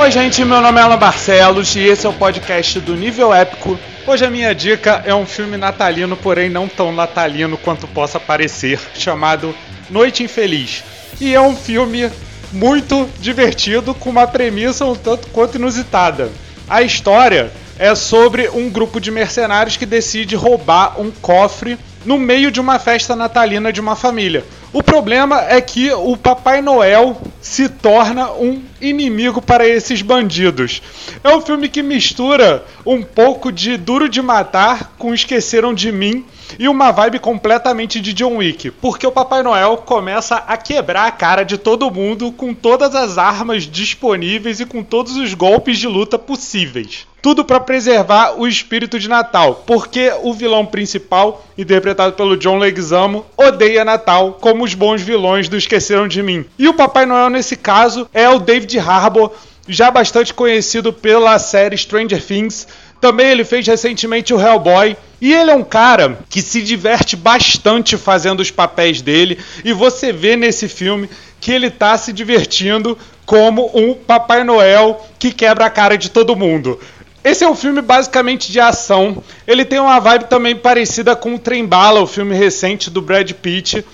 Oi, 0.00 0.10
gente, 0.10 0.42
meu 0.46 0.62
nome 0.62 0.80
é 0.80 0.82
Alan 0.82 0.96
Barcelos 0.96 1.76
e 1.76 1.80
esse 1.80 2.06
é 2.06 2.08
o 2.08 2.14
podcast 2.14 2.80
do 2.80 2.96
Nível 2.96 3.34
Épico. 3.34 3.78
Hoje 4.06 4.24
a 4.24 4.30
minha 4.30 4.54
dica 4.54 5.02
é 5.04 5.14
um 5.14 5.26
filme 5.26 5.58
natalino, 5.58 6.16
porém 6.16 6.48
não 6.48 6.66
tão 6.66 6.90
natalino 6.90 7.58
quanto 7.58 7.86
possa 7.86 8.18
parecer, 8.18 8.80
chamado 8.94 9.54
Noite 9.90 10.22
Infeliz. 10.22 10.82
E 11.20 11.34
é 11.34 11.40
um 11.40 11.54
filme 11.54 12.10
muito 12.50 13.06
divertido, 13.20 13.92
com 13.94 14.08
uma 14.08 14.26
premissa 14.26 14.86
um 14.86 14.94
tanto 14.94 15.28
quanto 15.28 15.58
inusitada. 15.58 16.30
A 16.66 16.80
história 16.80 17.52
é 17.78 17.94
sobre 17.94 18.48
um 18.48 18.70
grupo 18.70 18.98
de 19.02 19.10
mercenários 19.10 19.76
que 19.76 19.84
decide 19.84 20.34
roubar 20.34 20.98
um 20.98 21.10
cofre 21.10 21.78
no 22.06 22.18
meio 22.18 22.50
de 22.50 22.58
uma 22.58 22.78
festa 22.78 23.14
natalina 23.14 23.70
de 23.70 23.82
uma 23.82 23.94
família. 23.94 24.46
O 24.72 24.82
problema 24.82 25.42
é 25.42 25.60
que 25.60 25.92
o 25.92 26.16
Papai 26.16 26.62
Noel 26.62 27.20
se 27.42 27.68
torna 27.68 28.30
um 28.30 28.62
inimigo 28.80 29.42
para 29.42 29.66
esses 29.66 30.02
bandidos. 30.02 30.82
É 31.22 31.34
um 31.34 31.40
filme 31.40 31.68
que 31.68 31.82
mistura 31.82 32.64
um 32.84 33.02
pouco 33.02 33.52
de 33.52 33.76
Duro 33.76 34.08
de 34.08 34.22
Matar 34.22 34.92
com 34.98 35.14
Esqueceram 35.14 35.74
de 35.74 35.92
Mim 35.92 36.24
e 36.58 36.68
uma 36.68 36.90
vibe 36.90 37.18
completamente 37.18 38.00
de 38.00 38.12
John 38.12 38.36
Wick, 38.36 38.70
porque 38.70 39.06
o 39.06 39.12
Papai 39.12 39.42
Noel 39.42 39.78
começa 39.78 40.36
a 40.36 40.56
quebrar 40.56 41.06
a 41.06 41.12
cara 41.12 41.44
de 41.44 41.56
todo 41.56 41.90
mundo 41.90 42.32
com 42.32 42.54
todas 42.54 42.94
as 42.94 43.18
armas 43.18 43.64
disponíveis 43.64 44.60
e 44.60 44.66
com 44.66 44.82
todos 44.82 45.16
os 45.16 45.34
golpes 45.34 45.78
de 45.78 45.86
luta 45.86 46.18
possíveis. 46.18 47.06
Tudo 47.22 47.44
para 47.44 47.60
preservar 47.60 48.40
o 48.40 48.48
espírito 48.48 48.98
de 48.98 49.06
Natal, 49.06 49.62
porque 49.66 50.10
o 50.22 50.32
vilão 50.32 50.64
principal, 50.64 51.44
interpretado 51.56 52.14
pelo 52.14 52.34
John 52.34 52.56
Leguizamo, 52.56 53.26
odeia 53.36 53.84
Natal, 53.84 54.38
como 54.40 54.64
os 54.64 54.72
bons 54.72 55.02
vilões 55.02 55.46
do 55.46 55.56
Esqueceram 55.56 56.08
de 56.08 56.22
Mim. 56.22 56.46
E 56.58 56.66
o 56.66 56.72
Papai 56.72 57.04
Noel, 57.04 57.28
nesse 57.28 57.56
caso, 57.56 58.08
é 58.14 58.26
o 58.26 58.38
David 58.38 58.69
Harbour, 58.78 59.32
já 59.68 59.90
bastante 59.90 60.34
conhecido 60.34 60.92
pela 60.92 61.38
série 61.38 61.76
Stranger 61.76 62.24
Things. 62.24 62.66
Também 63.00 63.28
ele 63.28 63.44
fez 63.44 63.66
recentemente 63.66 64.34
o 64.34 64.40
Hellboy. 64.40 64.96
E 65.20 65.32
ele 65.32 65.50
é 65.50 65.54
um 65.54 65.64
cara 65.64 66.18
que 66.28 66.40
se 66.40 66.62
diverte 66.62 67.14
bastante 67.16 67.96
fazendo 67.96 68.40
os 68.40 68.50
papéis 68.50 69.02
dele. 69.02 69.38
E 69.64 69.72
você 69.72 70.12
vê 70.12 70.36
nesse 70.36 70.68
filme 70.68 71.08
que 71.40 71.52
ele 71.52 71.70
tá 71.70 71.96
se 71.96 72.12
divertindo 72.12 72.96
como 73.26 73.70
um 73.74 73.94
Papai 73.94 74.44
Noel 74.44 75.06
que 75.18 75.32
quebra 75.32 75.66
a 75.66 75.70
cara 75.70 75.96
de 75.96 76.10
todo 76.10 76.36
mundo. 76.36 76.78
Esse 77.22 77.44
é 77.44 77.48
um 77.48 77.54
filme 77.54 77.82
basicamente 77.82 78.50
de 78.50 78.58
ação. 78.58 79.22
Ele 79.46 79.64
tem 79.64 79.78
uma 79.78 80.00
vibe 80.00 80.24
também 80.24 80.56
parecida 80.56 81.14
com 81.14 81.34
o 81.34 81.38
Trem 81.38 81.66
Bala, 81.66 82.00
o 82.00 82.06
filme 82.06 82.34
recente 82.34 82.88
do 82.88 83.02
Brad 83.02 83.30
Pitt. 83.32 83.84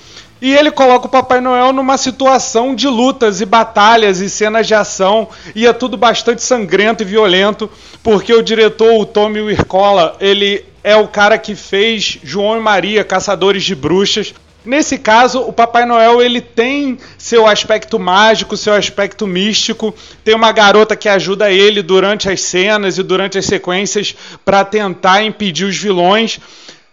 E 0.40 0.52
ele 0.52 0.70
coloca 0.70 1.06
o 1.06 1.10
Papai 1.10 1.40
Noel 1.40 1.72
numa 1.72 1.96
situação 1.96 2.74
de 2.74 2.86
lutas 2.86 3.40
e 3.40 3.46
batalhas 3.46 4.20
e 4.20 4.28
cenas 4.28 4.66
de 4.66 4.74
ação, 4.74 5.28
e 5.54 5.66
é 5.66 5.72
tudo 5.72 5.96
bastante 5.96 6.42
sangrento 6.42 7.02
e 7.02 7.06
violento, 7.06 7.70
porque 8.02 8.34
o 8.34 8.42
diretor, 8.42 9.00
o 9.00 9.06
Tommy 9.06 9.40
Wirkola, 9.40 10.14
ele 10.20 10.64
é 10.84 10.94
o 10.94 11.08
cara 11.08 11.38
que 11.38 11.54
fez 11.54 12.18
João 12.22 12.56
e 12.56 12.60
Maria, 12.60 13.02
Caçadores 13.02 13.64
de 13.64 13.74
Bruxas. 13.74 14.34
Nesse 14.64 14.98
caso, 14.98 15.40
o 15.40 15.52
Papai 15.52 15.86
Noel 15.86 16.20
ele 16.20 16.40
tem 16.40 16.98
seu 17.16 17.46
aspecto 17.46 17.98
mágico, 17.98 18.56
seu 18.56 18.74
aspecto 18.74 19.24
místico. 19.26 19.94
Tem 20.24 20.34
uma 20.34 20.50
garota 20.50 20.96
que 20.96 21.08
ajuda 21.08 21.52
ele 21.52 21.82
durante 21.82 22.28
as 22.28 22.40
cenas 22.40 22.98
e 22.98 23.02
durante 23.02 23.38
as 23.38 23.46
sequências 23.46 24.14
para 24.44 24.64
tentar 24.64 25.22
impedir 25.22 25.64
os 25.64 25.76
vilões. 25.76 26.40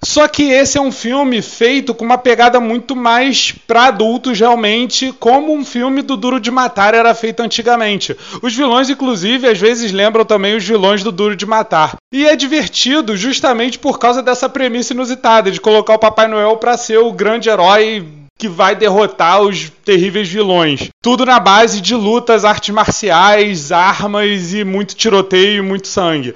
Só 0.04 0.28
que 0.28 0.44
esse 0.44 0.78
é 0.78 0.82
um 0.82 0.92
filme 0.92 1.42
feito 1.42 1.94
com 1.94 2.04
uma 2.04 2.18
pegada 2.18 2.59
muito 2.59 2.96
mais 2.96 3.54
para 3.66 3.86
adultos 3.86 4.40
realmente, 4.40 5.14
como 5.20 5.54
um 5.54 5.64
filme 5.64 6.02
do 6.02 6.18
Duro 6.18 6.40
de 6.40 6.52
Matar 6.52 6.94
era 6.94 7.14
feito 7.16 7.42
antigamente. 7.42 8.16
Os 8.42 8.54
vilões, 8.54 8.90
inclusive, 8.90 9.48
às 9.48 9.59
vezes 9.59 9.92
lembram 9.92 10.26
também 10.26 10.56
os 10.56 10.64
vilões 10.64 11.04
do 11.04 11.12
Duro 11.12 11.36
de 11.36 11.46
Matar. 11.46 11.96
E 12.12 12.26
é 12.26 12.36
divertido 12.36 13.16
justamente 13.16 13.80
por 13.80 13.98
causa 13.98 14.22
dessa 14.22 14.50
premissa 14.50 14.94
inusitada 14.94 15.50
de 15.50 15.62
colocar 15.62 15.94
o 15.94 16.00
Papai 16.00 16.28
Noel 16.28 16.58
para 16.58 16.78
ser 16.78 16.97
o 16.97 17.12
grande 17.12 17.50
herói 17.50 18.06
que 18.38 18.47
vai 18.50 18.75
derrotar 18.75 19.41
os 19.41 19.72
terríveis 19.85 20.28
vilões. 20.28 20.90
Tudo 21.02 21.25
na 21.25 21.40
base 21.40 21.80
de 21.80 21.96
lutas, 21.96 22.44
artes 22.44 22.74
marciais, 22.74 23.72
armas 23.72 24.53
e 24.53 24.64
muito 24.64 24.96
tiroteio 24.96 25.59
e 25.59 25.66
muito 25.66 25.88
sangue. 25.88 26.35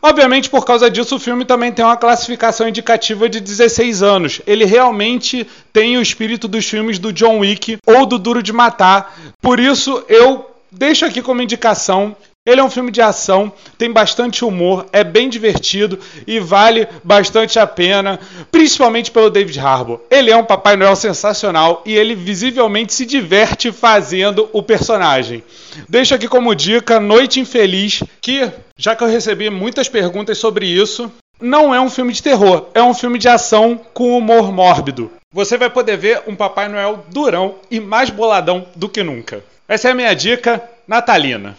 Obviamente, 0.00 0.48
por 0.48 0.64
causa 0.64 0.90
disso, 0.90 1.16
o 1.16 1.20
filme 1.20 1.44
também 1.44 1.72
tem 1.72 1.84
uma 1.84 1.96
classificação 1.96 2.68
indicativa 2.68 3.28
de 3.28 3.40
16 3.40 4.02
anos. 4.02 4.40
Ele 4.46 4.64
realmente 4.64 5.46
tem 5.72 5.96
o 5.96 6.02
espírito 6.02 6.46
dos 6.46 6.66
filmes 6.66 6.98
do 6.98 7.12
John 7.12 7.40
Wick 7.40 7.78
ou 7.84 8.06
do 8.06 8.18
Duro 8.18 8.42
de 8.42 8.52
Matar. 8.52 9.18
Por 9.42 9.58
isso, 9.58 10.04
eu 10.08 10.48
deixo 10.70 11.04
aqui 11.04 11.20
como 11.20 11.42
indicação 11.42 12.16
ele 12.48 12.62
é 12.62 12.64
um 12.64 12.70
filme 12.70 12.90
de 12.90 13.02
ação, 13.02 13.52
tem 13.76 13.92
bastante 13.92 14.42
humor, 14.42 14.86
é 14.90 15.04
bem 15.04 15.28
divertido 15.28 15.98
e 16.26 16.40
vale 16.40 16.88
bastante 17.04 17.58
a 17.58 17.66
pena, 17.66 18.18
principalmente 18.50 19.10
pelo 19.10 19.28
David 19.28 19.60
Harbour. 19.60 20.00
Ele 20.10 20.30
é 20.30 20.36
um 20.36 20.42
Papai 20.42 20.74
Noel 20.74 20.96
sensacional 20.96 21.82
e 21.84 21.94
ele 21.94 22.14
visivelmente 22.14 22.94
se 22.94 23.04
diverte 23.04 23.70
fazendo 23.70 24.48
o 24.50 24.62
personagem. 24.62 25.44
Deixo 25.86 26.14
aqui 26.14 26.26
como 26.26 26.54
dica 26.54 26.98
Noite 26.98 27.38
Infeliz, 27.38 28.02
que, 28.18 28.50
já 28.78 28.96
que 28.96 29.04
eu 29.04 29.08
recebi 29.08 29.50
muitas 29.50 29.86
perguntas 29.86 30.38
sobre 30.38 30.64
isso, 30.64 31.12
não 31.38 31.74
é 31.74 31.80
um 31.80 31.90
filme 31.90 32.14
de 32.14 32.22
terror, 32.22 32.68
é 32.72 32.82
um 32.82 32.94
filme 32.94 33.18
de 33.18 33.28
ação 33.28 33.78
com 33.92 34.16
humor 34.16 34.50
mórbido. 34.50 35.12
Você 35.34 35.58
vai 35.58 35.68
poder 35.68 35.98
ver 35.98 36.22
um 36.26 36.34
Papai 36.34 36.66
Noel 36.66 37.04
durão 37.12 37.56
e 37.70 37.78
mais 37.78 38.08
boladão 38.08 38.66
do 38.74 38.88
que 38.88 39.02
nunca. 39.02 39.44
Essa 39.68 39.88
é 39.88 39.90
a 39.90 39.94
minha 39.94 40.14
dica 40.14 40.62
natalina. 40.86 41.54